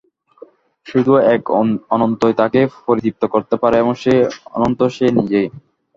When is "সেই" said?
4.03-4.19